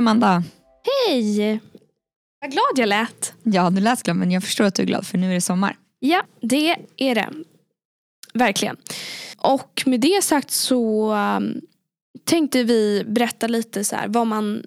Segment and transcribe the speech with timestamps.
[0.00, 0.42] Amanda!
[1.08, 1.60] Hej!
[2.40, 3.34] Vad glad jag lät.
[3.42, 5.40] Ja, du lät glad men jag förstår att du är glad för nu är det
[5.40, 5.76] sommar.
[5.98, 7.28] Ja, det är det.
[8.34, 8.76] Verkligen.
[9.38, 11.60] Och med det sagt så um,
[12.24, 14.62] tänkte vi berätta lite så här, vad, man,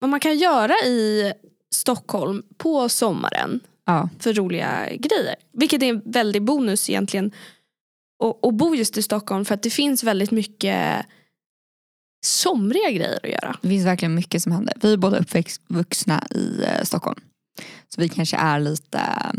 [0.00, 1.32] vad man kan göra i
[1.74, 5.34] Stockholm på sommaren Ja, för roliga grejer.
[5.52, 7.32] Vilket är en väldig bonus egentligen
[8.42, 11.06] att- bo just i Stockholm för att det finns väldigt mycket
[12.24, 13.56] somriga grejer att göra.
[13.62, 14.74] det finns verkligen mycket som händer.
[14.82, 17.20] Vi är båda uppvuxna i eh, Stockholm.
[17.94, 19.32] Så vi kanske är lite eh,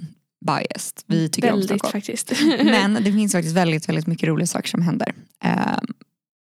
[0.45, 1.03] biased.
[1.05, 1.91] Vi tycker om väldigt Stockholm.
[1.91, 2.31] faktiskt.
[2.63, 5.13] Men det finns faktiskt väldigt, väldigt mycket roliga saker som händer
[5.43, 5.79] eh,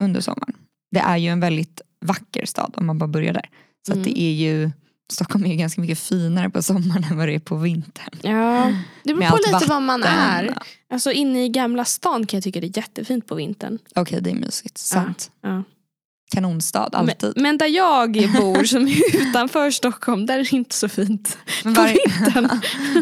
[0.04, 0.54] under sommaren.
[0.92, 3.50] Det är ju en väldigt vacker stad om man bara börjar där.
[3.88, 4.04] Så Mm.
[4.04, 4.72] det är ju,
[5.14, 8.14] Stockholm är ju ganska mycket finare på sommaren än vad det är på vintern.
[8.22, 10.58] Ja, det beror på lite var man är.
[10.90, 13.80] Alltså inne i Gamla stan kan jag tycka det är jättefint på vintern.
[13.96, 15.32] Okej det är mysigt, sant.
[15.42, 15.64] Ja.
[16.32, 17.16] Kanonstad, alltid.
[17.36, 21.38] Men, men där jag bor som är utanför Stockholm, där är det inte så fint.
[21.64, 21.98] Men varje,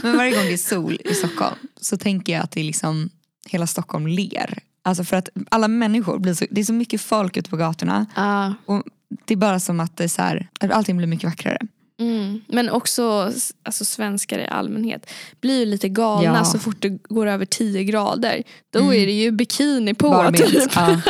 [0.03, 3.09] men varje gång det är sol i Stockholm så tänker jag att det är liksom
[3.49, 4.59] hela Stockholm ler.
[4.85, 8.05] Alltså för att alla människor, blir så, det är så mycket folk ute på gatorna.
[8.15, 8.53] Ja.
[8.65, 8.83] Och
[9.25, 11.57] det är bara som att det är så här, allting blir mycket vackrare.
[11.99, 12.41] Mm.
[12.47, 13.31] Men också
[13.63, 15.09] alltså, svenskar i allmänhet
[15.41, 16.45] blir ju lite galna Ja.
[16.45, 18.43] så fort det går över 10 grader.
[18.73, 18.91] Då Mm.
[19.01, 20.31] är det ju bikini på.
[20.35, 20.71] Typ.
[20.75, 21.01] Ja.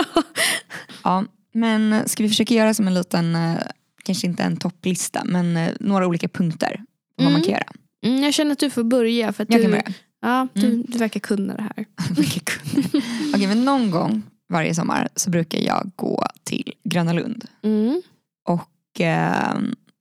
[1.03, 1.25] ja.
[1.54, 3.58] Men ska vi försöka göra som en liten, eh,
[4.04, 6.82] kanske inte en topplista, men eh, några olika punkter.
[7.16, 7.44] Vad man Mm.
[7.44, 7.72] kan göra.
[8.06, 9.84] Mm, jag känner att du får börja för att Jag du, kan börja.
[10.22, 10.86] Ja, du, Mm.
[10.88, 11.86] du verkar kunna det här.
[13.34, 17.46] Okej men någon gång varje sommar så brukar jag gå till Gröna Lund.
[17.64, 18.02] Mm.
[18.48, 19.54] Och, eh,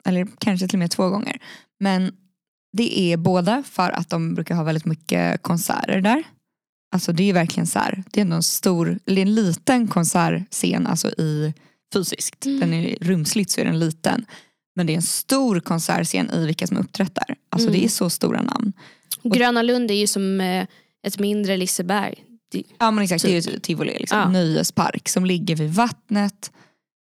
[0.05, 1.39] eller kanske till och med två gånger.
[1.81, 2.13] Men
[2.73, 6.23] det är båda för att de brukar ha väldigt mycket konserter där.
[6.93, 9.35] Alltså det är verkligen så här, det är ändå en stor, eller det är en
[9.35, 11.55] liten konsertscen alltså i
[11.95, 12.47] fysiskt.
[12.47, 12.61] Mm.
[12.61, 14.25] Den är rumsligt så är den liten.
[14.77, 17.37] Men det är en stor konsertscen i vilka som uppträttar.
[17.51, 17.81] Alltså Mm.
[17.81, 18.73] det är så stora namn.
[19.23, 20.67] Gröna Lund är ju som eh,
[21.07, 22.25] ett mindre Liseberg.
[22.79, 24.19] Ja men exakt, det är ju tivoli, liksom.
[24.19, 24.29] Ja.
[24.29, 26.53] nöjespark som ligger vid vattnet.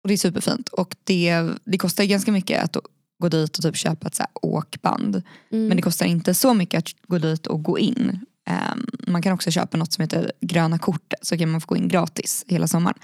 [0.04, 0.70] Och det är superfint.
[0.70, 2.78] Och det, det kostar ganska mycket att
[3.22, 5.16] gå dit och typ köpa ett så åkband.
[5.52, 5.68] Mm.
[5.68, 8.26] Men det kostar inte så mycket att gå dit och gå in.
[8.52, 11.76] Ehm, man kan också köpa något som heter gröna kortet så kan man få gå
[11.78, 12.98] in gratis hela sommaren.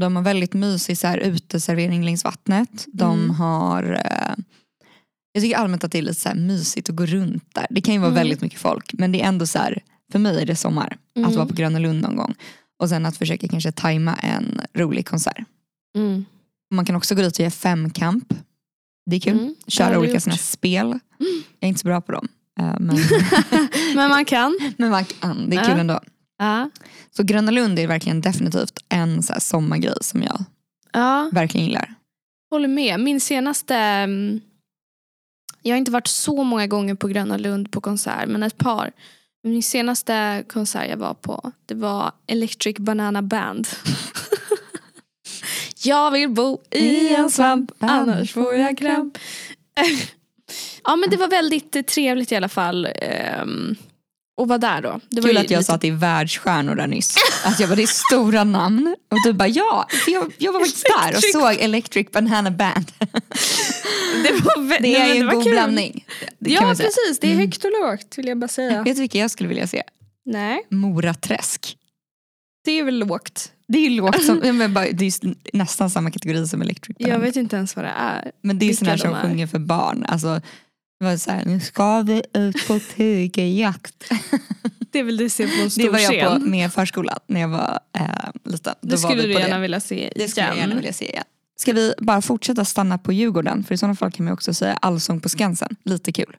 [0.00, 2.86] De har väldigt mysig så här, uteservering längs vattnet.
[2.92, 3.30] De Mm.
[3.30, 4.44] har eh,
[5.32, 7.66] Jag tycker allmänt att det är lite så mysigt att gå runt där.
[7.70, 8.18] Det kan ju vara Mm.
[8.20, 9.82] väldigt mycket folk men det är ändå så här,
[10.12, 11.34] för mig är det sommar att Mm.
[11.36, 12.34] vara på Gröna Lund någon gång.
[12.82, 15.44] Och sen att försöka kanske tajma en rolig konsert.
[15.96, 16.24] Mm.
[16.74, 18.34] Man kan också gå dit och göra femkamp.
[19.10, 19.38] Det är kul.
[19.38, 19.54] Mm.
[19.66, 20.98] Köra olika här spel.
[21.18, 21.28] Jag
[21.60, 22.28] är inte så bra på dem.
[22.60, 22.96] eh, Men,
[23.96, 24.58] Men man kan.
[24.76, 26.00] men man kan, det är kul ändå.
[26.38, 26.70] Ja.
[27.16, 30.44] Så Gröna Lund är verkligen definitivt en så sommargrej som jag
[30.92, 31.94] ja, verkligen gillar.
[32.50, 33.00] håller med.
[33.00, 33.76] Min senaste...
[33.76, 34.40] mm,
[35.62, 38.92] Jag har inte varit så många gånger på Gröna Lund på konsert, men ett par.
[39.42, 43.68] Min senaste konsert jag var på, det var Electric Banana Band.
[45.84, 49.18] jag vill bo i en svamp, annars får jag kramp.
[50.86, 52.88] Ja men det var väldigt trevligt i alla fall.
[53.42, 53.76] Um,
[54.38, 55.00] och vara där då.
[55.10, 57.14] Det var Kul att jag lite- sa att det är världsstjärnor där nyss.
[57.44, 58.96] Att jag bara, det är stora namn.
[59.10, 62.92] Och du bara, ja, jag, jag var faktiskt där och såg Electric Banana Band.
[64.22, 65.52] det, var, Det är ju en var god kul.
[65.52, 66.04] blandning.
[66.38, 67.44] Det Ja precis, det är Mm.
[67.46, 68.82] högt och lågt vill jag bara säga.
[68.82, 69.82] Vet du vilka jag skulle vilja se?
[70.24, 71.76] Nej, Moraträsk.
[72.64, 73.52] det är väl lågt.
[73.68, 75.12] Det är ju lågt som, men bara, det är
[75.56, 77.14] nästan samma kategori som Electric Banana.
[77.14, 78.30] Jag vet inte ens vad det är.
[78.42, 79.22] Men det är sådana som är.
[79.22, 80.04] sjunger för barn.
[80.08, 80.40] Alltså,
[81.04, 84.04] var så här, nu ska vi ut på tigerjakt.
[84.92, 87.48] Det vill du se på en stor Det var jag på med förskolan när jag
[87.48, 88.04] var eh,
[88.44, 88.74] liten.
[88.80, 89.60] Då Det skulle du gärna det.
[89.60, 90.68] vilja se Det skulle jag igen.
[90.68, 91.24] gärna vilja se igen.
[91.56, 93.64] Ska vi bara fortsätta stanna på Djurgården?
[93.64, 95.76] För i sådana fall kan man också säga Allsång på Skansen.
[95.84, 96.36] Lite kul.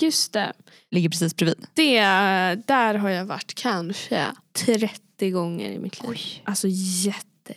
[0.00, 0.52] Just det.
[0.90, 1.66] Ligger precis bredvid.
[1.74, 2.00] det.
[2.66, 6.18] Där har jag varit kanske 30 gånger i mitt liv.
[6.44, 7.54] Alltså jätte,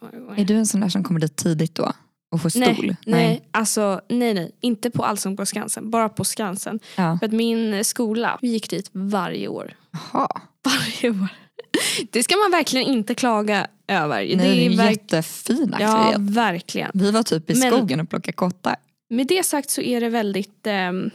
[0.00, 0.40] gånger.
[0.40, 1.92] Är du en sån där som kommer dit tidigt då?
[2.34, 2.64] Och får stol?
[2.66, 4.52] Nej, nej, alltså nej nej.
[4.60, 5.90] Inte på Allsång på Skansen.
[5.90, 6.80] Bara på Skansen.
[6.96, 7.16] Ja.
[7.18, 9.74] För att min skola, vi gick dit varje år.
[10.12, 10.28] Jaha.
[10.64, 11.28] Varje år.
[12.10, 14.16] Det ska man verkligen inte klaga över.
[14.16, 16.34] Nej, det är en verk- jättefin Ja, aktivitet.
[16.36, 16.90] verkligen.
[16.94, 18.76] Vi var typ i Men- skogen och plockade kottar.
[19.10, 21.10] Med det sagt så är det väldigt ehm,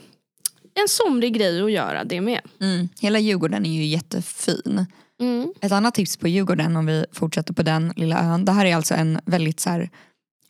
[0.74, 2.40] en somrig grej att göra det med.
[2.60, 2.88] Mm.
[3.00, 4.86] Hela Djurgården är ju jättefin.
[5.20, 5.52] Mm.
[5.60, 8.44] Ett annat tips på Djurgården om vi fortsätter på den lilla ön.
[8.44, 9.90] Det här är alltså en väldigt så här,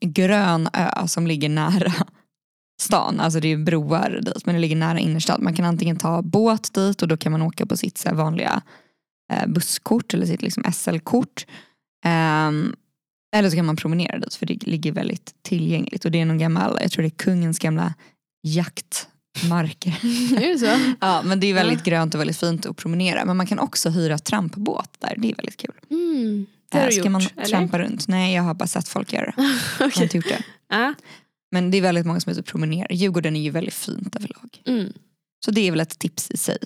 [0.00, 1.92] grön ö som ligger nära
[2.80, 3.20] stan.
[3.20, 5.40] Alltså det är broar dit men det ligger nära innerstad.
[5.40, 8.62] Man kan antingen ta båt dit och då kan man åka på sitt så vanliga
[9.32, 11.46] eh, busskort eller sitt liksom, SL-kort.
[12.04, 12.74] Ehm,
[13.36, 16.04] Eller så kan man promenera dit för det ligger väldigt tillgängligt.
[16.04, 17.94] Och det är någon gammal, jag tror det är kungens gamla
[18.42, 19.90] jaktmarker.
[20.42, 20.94] Är det så?
[21.00, 23.24] ja, men det är väldigt grönt och väldigt fint att promenera.
[23.24, 25.74] Men man kan också hyra trampbåt där, det är väldigt kul.
[25.90, 26.46] Mm.
[26.70, 27.44] Det har du Ska gjort, man eller?
[27.44, 28.08] trampa runt?
[28.08, 29.34] Nej, jag har bara sett folk göra det.
[29.78, 30.42] Jag har inte gjort det.
[30.68, 30.94] Ja.
[31.52, 32.92] Men det är väldigt många som är ute och promenerar.
[32.92, 34.62] Djurgården är ju väldigt fint överlag.
[34.66, 34.92] Mm.
[35.44, 36.58] Så det är väl ett tips i sig.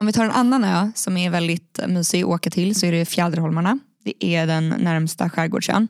[0.00, 2.92] Om vi tar en annan ö som är väldigt mysig att åka till så är
[2.92, 3.78] det Fjäderholmarna.
[4.04, 5.88] Det är den närmsta skärgårdsön.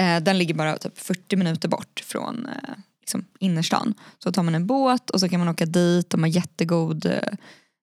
[0.00, 3.94] Eh, Den ligger bara typ 40 minuter bort från eh, liksom innerstan.
[4.18, 6.10] Så tar man en båt och så kan man åka dit.
[6.10, 7.12] De har jättegod eh,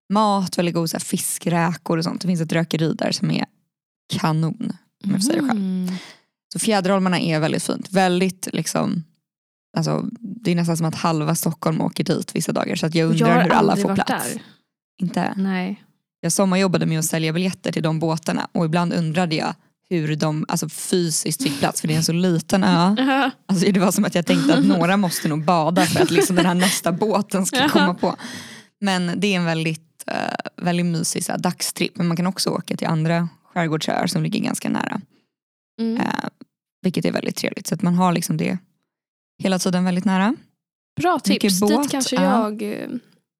[0.10, 2.22] mat, väldigt god så här, fiskräkor och sånt.
[2.22, 3.46] Det finns ett rökeri där som är
[4.14, 4.74] kanon.
[5.04, 5.60] Om jag får säga det själv.
[5.60, 5.94] Mm.
[6.54, 7.92] Så Fjäderholmarna är väldigt fint.
[7.92, 9.04] Väldigt liksom,
[9.78, 12.76] alltså, det är nästan som att halva Stockholm åker dit vissa dagar.
[12.76, 14.34] Så att jag Jag undrar har hur alla får plats.
[14.34, 14.42] där.
[15.02, 15.34] Inte.
[15.38, 15.84] Nej.
[16.22, 19.54] Jag sommarjobbade med att sälja biljetter till de båtarna och ibland undrade jag
[19.90, 22.96] hur de alltså, fysiskt fick plats för det är en så liten ö.
[23.46, 26.36] Alltså, det var som att jag tänkte att några måste nog bada för att liksom,
[26.36, 28.16] den här nästa båten ska komma på.
[28.82, 31.98] Men det är en väldigt, eh, väldigt mysig så här, dagstripp.
[31.98, 35.02] Men man kan också åka till andra skärgårdsöar som ligger ganska nära.
[35.82, 35.98] Mm.
[35.98, 36.30] Eh,
[36.82, 37.68] vilket är väldigt trevligt.
[37.68, 38.58] Så att man har liksom det
[39.44, 40.36] hela tiden väldigt nära.
[41.02, 41.60] Bra mycket tips.
[41.60, 42.22] båt, Dit kanske ja.
[42.24, 42.90] jag eh,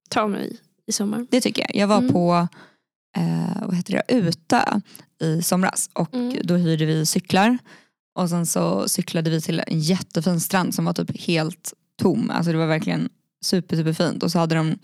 [0.10, 1.26] tar mig i sommar.
[1.30, 1.76] Det tycker jag.
[1.76, 2.14] Jag var Mm.
[2.14, 2.48] på
[3.18, 4.62] eh, vad heter det, Utö
[5.22, 6.38] i somras och Mm.
[6.44, 7.58] då hyrde vi cyklar.
[8.20, 12.30] Och sen så cyklade vi till en jättefin strand som var typ helt tom.
[12.32, 13.10] Alltså det var verkligen
[13.46, 14.24] super, super fint.
[14.24, 14.80] Och så hade de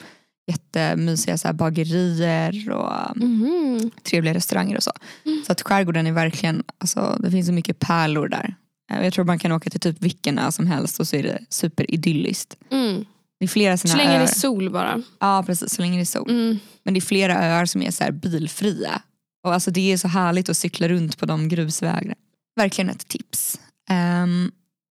[0.48, 3.92] jättemysiga så bagerier och Mhm.
[4.04, 4.92] trevliga restauranger och så.
[5.26, 5.44] Mm.
[5.46, 8.56] Så att skärgården är verkligen, alltså, det finns så mycket pärlor där.
[8.92, 11.24] Eh, Jag tror man kan åka till typ vilken ö som helst och så är
[11.24, 12.58] det superidylliskt.
[12.72, 13.06] Mm.
[13.40, 14.22] Det är flera Så länge det öar.
[14.24, 15.02] är sol bara.
[15.20, 16.30] Ja precis, så länge det är sol.
[16.30, 16.60] Mm.
[16.84, 19.02] Men det är flera öar som är så bilfria.
[19.44, 22.16] Och alltså det är så härligt att cykla runt på de grusvägarna.
[22.56, 23.60] Verkligen ett tips.
[23.90, 24.52] Ehm,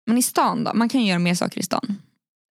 [0.07, 0.75] men i stan då?
[0.75, 1.99] Man kan ju göra mer saker i stan.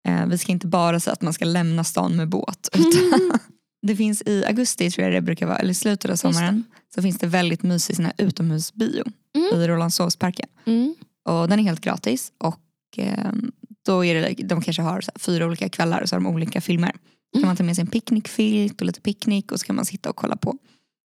[0.08, 2.70] Eh, vi ska inte bara säga att man ska lämna stan med båt.
[2.74, 3.32] Utan
[3.88, 6.64] det finns i augusti tror jag det brukar vara, eller i slutet av sommaren.
[6.96, 9.04] Så finns det väldigt mysig sån här utomhusbio
[9.36, 9.62] Mm.
[9.62, 10.50] i Rålambshovsparken.
[10.66, 10.96] Mm.
[11.30, 12.32] Och den är helt gratis.
[12.38, 12.60] Och
[12.98, 13.52] ehm,
[13.86, 16.62] då är det, de kanske har här fyra olika kvällar och så har de olika
[16.62, 16.92] filmer.
[17.36, 19.86] Så kan man ta med sig en picknickfilt och lite picknick och så kan man
[19.86, 20.58] sitta och kolla på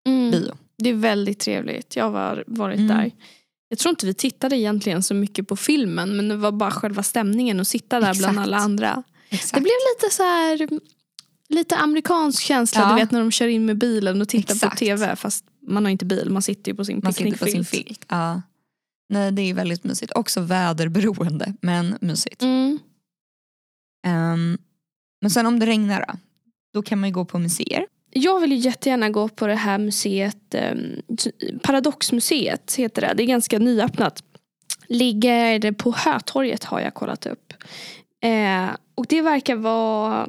[0.09, 0.31] Mm.
[0.31, 0.53] bio.
[0.79, 1.97] Det är väldigt trevligt.
[1.97, 2.89] Jag har varit Mm.
[2.89, 3.11] där.
[3.73, 7.03] Jag tror inte vi tittade egentligen så mycket på filmen men det var bara själva
[7.03, 8.39] stämningen att sitta där bland Exakt.
[8.39, 9.03] alla andra.
[9.29, 9.55] Exakt.
[9.55, 10.69] Det blev lite så här
[11.49, 12.89] lite amerikansk känsla Ja.
[12.89, 14.73] du vet när de kör in med bilen och tittar Exakt.
[14.73, 17.69] på tv fast man har inte bil, man sitter ju på sin picknickfilt.
[17.69, 18.05] filt.
[18.09, 18.43] Ja.
[19.09, 20.13] Nej, det är väldigt mysigt.
[20.15, 22.43] Också väderberoende men mysigt.
[22.43, 22.79] Mm.
[24.07, 24.59] Ehm,
[25.21, 26.15] men sen om det regnar då?
[26.75, 27.87] Då kan man ju gå på museer.
[28.13, 30.75] Jag vill ju jättegärna gå på det här museet, eh,
[31.63, 33.13] Paradoxmuseet heter det.
[33.17, 34.23] Det är ganska nyöppnat.
[34.89, 37.53] Ligger det på Hötorget har jag kollat upp.
[38.25, 40.29] Eh, och det verkar vara,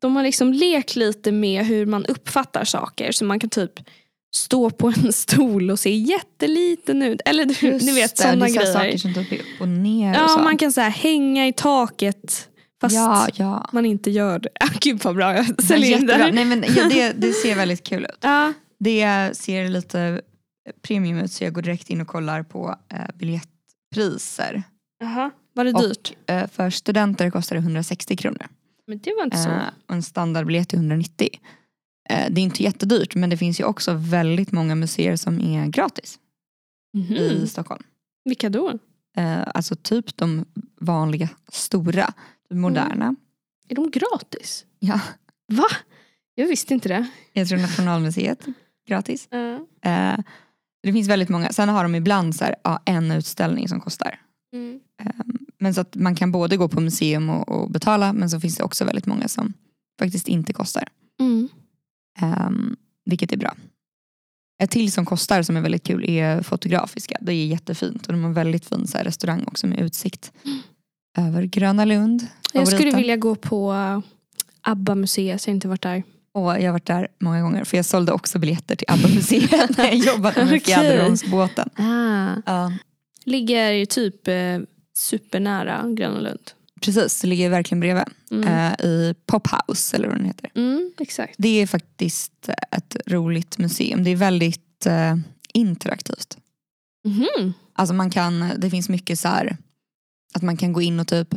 [0.00, 3.12] de har liksom lekt lite med hur man uppfattar saker.
[3.12, 3.72] Så man kan typ
[4.34, 7.20] stå på en stol och se jätteliten ut.
[7.24, 8.72] Eller du, ni vet sådana grejer.
[8.72, 10.38] saker som typ upp och ner och Ja, så.
[10.38, 12.48] man kan så här hänga i taket
[12.80, 13.68] fast ja, ja.
[13.72, 14.48] man inte gör det.
[14.60, 16.32] Ah, Gud vad bra jag säljer in det.
[16.32, 17.12] Nej, men, ja, det.
[17.12, 18.18] Det ser väldigt kul ut.
[18.20, 18.52] Ja.
[18.78, 20.20] Det ser lite
[20.82, 24.62] premium ut så jag går direkt in och kollar på eh, biljettpriser.
[25.00, 26.12] Jaha, var det Och- dyrt?
[26.26, 28.46] Eh, för studenter kostar det 160 kronor.
[28.86, 29.48] Men det var inte så.
[29.50, 31.28] Eh, och en standardbiljett är 190.
[32.10, 35.66] Eh, det är inte jättedyrt men det finns ju också väldigt många museer som är
[35.66, 36.18] gratis
[36.96, 37.14] Mhm.
[37.16, 37.82] i Stockholm.
[38.24, 38.78] Vilka då?
[39.16, 40.44] Eh, alltså typ de
[40.80, 42.12] vanliga stora,
[42.50, 43.16] de moderna.
[43.68, 44.66] Är de gratis?
[44.78, 45.00] Ja,
[45.52, 45.66] Va?
[46.34, 47.08] Jag visste inte det.
[47.32, 48.46] jag tror Nationalmuseet
[48.88, 49.28] gratis.
[49.30, 49.54] Ja.
[49.90, 50.18] Eh,
[50.82, 51.52] det finns väldigt många.
[51.52, 54.20] Sen har de ibland så här, ja, en utställning som kostar.
[54.52, 54.80] Mm.
[55.58, 58.56] Men så att man kan både gå på museum och, och betala men så finns
[58.56, 59.52] det också väldigt många som
[59.98, 60.88] faktiskt inte kostar.
[61.20, 61.48] Mm.
[62.22, 63.54] Um, vilket är bra.
[64.62, 67.18] Ett till som kostar som är väldigt kul är Fotografiska.
[67.20, 70.32] Det är jättefint och de har väldigt fin så här, restaurang också med utsikt
[71.18, 72.26] över Gröna Lund.
[72.52, 74.00] Jag skulle vilja gå på uh,
[74.62, 76.02] ABBA-museet, jag har inte varit där.
[76.32, 79.84] Och jag har varit där många gånger för jag sålde också biljetter till ABBA-museet när
[79.84, 80.62] jag jobbade med.
[80.62, 81.70] Fjäderholmsbåten.
[81.76, 82.36] Ah.
[82.46, 82.72] Ja,
[83.24, 84.58] Ligger typ eh,
[84.94, 86.50] supernära Gröna Lund.
[86.80, 88.04] precis, det ligger verkligen bredvid.
[88.30, 88.48] Mm.
[88.48, 90.50] Eh, I Pophouse eller vad den heter.
[90.54, 91.34] Mm, exakt.
[91.38, 94.04] Det är faktiskt ett roligt museum.
[94.04, 95.16] Det är väldigt eh,
[95.54, 96.38] interaktivt.
[97.04, 97.52] Mhm.
[97.72, 99.56] Alltså man kan, det finns mycket så här
[100.34, 101.34] att man kan gå in och typ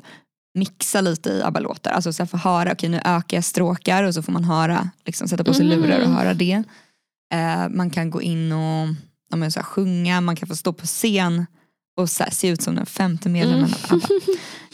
[0.53, 1.91] mixa lite i ABBA-låtar.
[1.91, 4.89] Alltså så här få höra, okej nu ökar jag stråkar och så får man höra,
[5.05, 5.79] liksom sätta på sig Mhm.
[5.81, 6.63] lurar och höra det.
[7.33, 8.87] Eh, man kan gå in och
[9.29, 11.45] ja, men så här, sjunga, man kan få stå på scen
[11.97, 14.07] och här, se ut som den femte medlemmen av ABBA.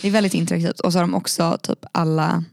[0.02, 0.80] Det är väldigt interaktivt.
[0.80, 2.44] Och så har de också typ alla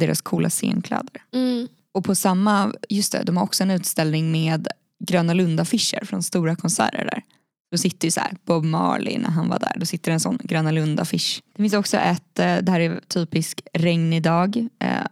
[0.00, 1.22] deras coola scenkläder.
[1.34, 1.68] Mm.
[1.92, 4.68] Och på samma, just det, de har också en utställning med
[5.04, 7.22] Gröna Lund-affischer från stora konserter där.
[7.70, 10.38] Då sitter ju så här Bob Marley när han var där, då sitter en sån
[10.44, 11.42] Gröna Lund-affisch.
[11.56, 14.68] Det finns också ett, eh, det här är typisk regnig dag.
[14.80, 15.06] Eh,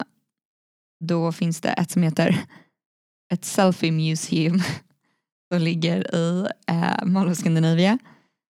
[1.05, 2.37] Då finns det ett som heter
[3.33, 4.61] ett selfie museum
[5.53, 7.97] som ligger i eh, Mall of Scandinavia.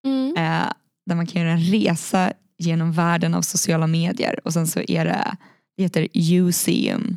[0.06, 0.36] Mm.
[0.36, 0.72] Eh,
[1.06, 5.04] där man kan göra en resa genom världen av sociala medier och sen så är
[5.04, 5.36] det,
[5.76, 7.16] det heter Useum.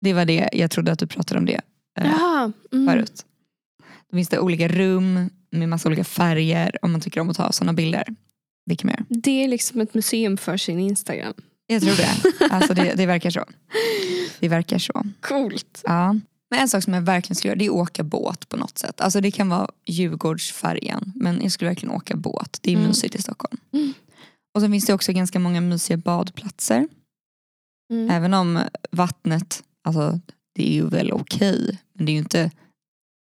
[0.00, 1.60] Det var det, jag trodde att du pratade om det
[2.00, 2.52] eh, Jaha.
[2.72, 2.86] Mm.
[2.86, 3.26] förut.
[4.10, 7.52] Då finns det olika rum med massa olika färger om man tycker om att ta
[7.52, 8.04] sådana bilder.
[8.78, 9.06] Kan man.
[9.08, 11.34] Det är liksom ett museum för sin Instagram.
[11.66, 12.48] Jag tror det.
[12.54, 13.44] Alltså det, det verkar så.
[14.40, 15.02] Det verkar så.
[15.20, 15.80] Coolt.
[15.84, 16.12] Ja.
[16.50, 18.78] Men en sak som jag verkligen skulle göra det är att åka båt på något
[18.78, 19.00] sätt.
[19.00, 22.58] Alltså det kan vara Djurgårdsfärjan men jag skulle verkligen åka båt.
[22.62, 22.88] Det är Mm.
[22.88, 23.56] mysigt i Stockholm.
[23.72, 23.92] Mm.
[24.54, 26.88] Och sen finns det också ganska många mysiga badplatser.
[27.92, 28.10] Mm.
[28.10, 30.20] Även om vattnet, alltså
[30.54, 31.78] det är ju väl okej.
[31.92, 32.50] men det är ju inte,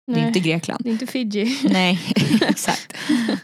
[0.07, 0.83] det är Nej, inte Grekland.
[0.83, 1.57] det är inte Fiji.
[1.69, 1.99] Nej,
[2.41, 2.93] exakt.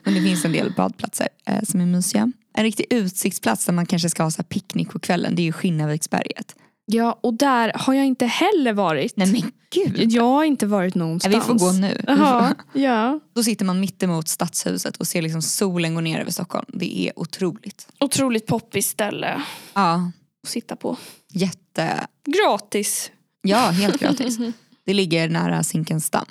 [0.03, 2.31] Men det finns en del badplatser eh, som är mysiga.
[2.53, 5.51] En riktig utsiktsplats där man kanske ska ha så picknick på kvällen det är ju
[5.51, 6.55] Skinnarviksberget.
[6.85, 9.17] Ja, och där har jag inte heller varit.
[9.17, 10.11] Nej men gud.
[10.11, 11.35] Jag har inte varit Nej, någonstans.
[11.35, 12.01] vi får gå nu.
[12.07, 13.19] Får- ja.
[13.35, 16.65] Då sitter man mitt emot stadshuset och ser liksom solen gå ner över Stockholm.
[16.73, 17.87] Det är otroligt.
[17.99, 19.41] Otroligt poppis ställe
[19.73, 20.11] Ja,
[20.43, 20.97] att sitta på.
[21.33, 22.07] jätte...
[22.25, 23.11] Gratis.
[23.41, 24.37] Ja, helt gratis.
[24.85, 26.25] Det ligger nära Zinkensdamm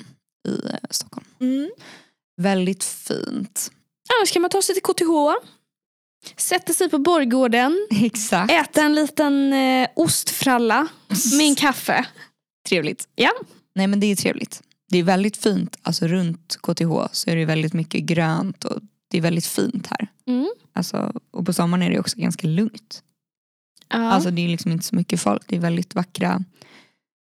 [0.49, 1.27] i eh, Stockholm.
[1.41, 1.71] Mm.
[2.37, 3.73] Väldigt fint.
[4.19, 5.47] Annars kan man ta sig till KTH.
[6.37, 7.87] Sätta sig på Borggården.
[7.91, 8.53] Exakt.
[8.53, 10.89] Äta en liten eh, ostfralla
[11.39, 12.07] med en kaffe.
[12.69, 13.09] Trevligt.
[13.15, 13.31] Ja.
[13.75, 14.63] Nej men det är trevligt.
[14.91, 18.81] Det är väldigt fint, alltså runt KTH så är det väldigt mycket grönt och
[19.11, 20.09] det är väldigt fint här.
[20.27, 20.51] Mm.
[20.73, 23.03] Alltså, och på sommaren är det också ganska lugnt.
[23.89, 23.97] Ja.
[23.97, 26.45] Alltså det är liksom inte så mycket folk, det är väldigt vackra.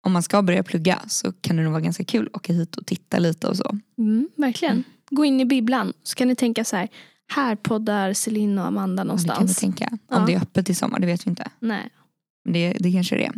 [0.04, 2.76] Om man ska börja plugga så kan det nog vara ganska kul att åka hit
[2.76, 3.78] och titta lite och så.
[3.98, 4.84] mm, verkligen.
[5.12, 6.88] Gå in i bibblan så kan ni tänka så här.
[7.34, 9.58] Här poddar Celine och Amanda Det kan vi någonstans.
[9.58, 9.88] tänka.
[9.92, 10.24] Om Ja.
[10.28, 11.50] det är öppet i sommar, det vet vi inte.
[11.60, 11.90] Nej,
[12.46, 13.34] Men det, det kanske det är.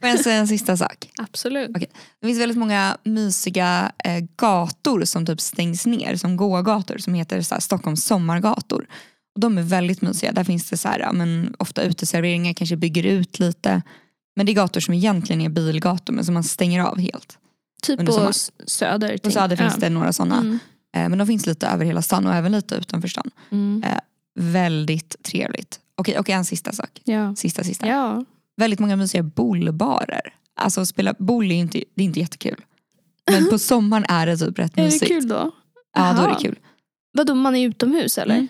[0.00, 1.10] Får jag säga en sista sak?
[1.18, 1.70] absolut.
[1.76, 1.88] Okej.
[2.20, 7.42] Det finns väldigt många mysiga eh, gator som typ stängs ner som gågator som heter
[7.42, 8.86] så här, Stockholms sommargator.
[9.34, 10.32] Och de är väldigt mysiga.
[10.32, 13.82] Där finns det så här, ja, men, ofta uteserveringar, kanske bygger ut lite.
[14.36, 17.38] Men det är gator som egentligen är bilgator men som man stänger av helt.
[17.82, 18.32] Typ på
[18.66, 19.12] söder.
[19.12, 19.80] På tänk- Söder finns ja.
[19.80, 20.38] det några sådana.
[20.38, 20.58] Mm.
[20.96, 23.30] Eh, men de finns lite över hela stan och även lite utanför stan.
[23.50, 23.84] Mm.
[24.38, 25.80] Väldigt trevligt.
[25.94, 27.00] Okej, och en sista sak.
[27.04, 27.34] Ja.
[27.34, 27.86] Sista, sista.
[27.86, 28.24] ja.
[28.56, 30.34] Väldigt många mysiga bollbarer.
[30.56, 32.64] Alltså spela boll är inte, det är inte jättekul.
[33.30, 35.06] Men på sommaren är det typ rätt Är det mysigt.
[35.08, 35.50] kul då?
[35.96, 36.58] Ja, då är det kul.
[37.12, 38.34] Vadå, man är utomhus eller?
[38.34, 38.48] Mm.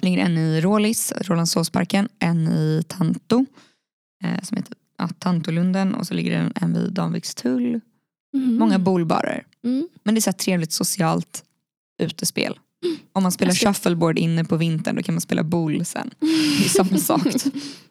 [0.00, 3.46] Det ligger en i Rålis, Rålambshovsparken, en i Tanto,
[4.24, 7.80] eh, som heter ja, Tantolunden och så ligger det en, vid Danvikstull.
[8.32, 8.54] Mhm.
[8.56, 9.44] Många bollbarer.
[9.64, 9.88] Mm.
[10.02, 11.44] Men det är så trevligt socialt
[12.02, 12.58] utespel.
[13.12, 16.10] Om man spelar shuffleboard inne på vintern då kan man spela boll sen.
[16.20, 17.26] Det är samma sak.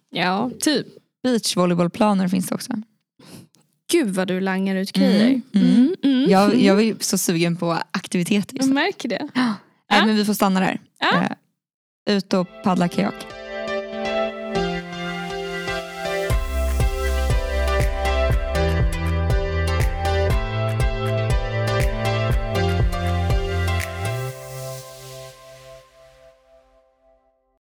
[0.09, 0.87] Ja, typ.
[1.23, 2.73] Beachvolleybollplaner finns det också.
[3.91, 5.27] Gud vad du langar ut grejer.
[5.27, 5.75] Mm, mm.
[5.75, 6.65] Mm, mm, Jag, mm.
[6.65, 9.27] jag är så sugen på aktiviteter Jag märker det.
[9.91, 10.79] Nej, men vi får stanna där.
[10.99, 11.21] Ja.
[11.21, 13.40] Eh, ut och paddla kajak.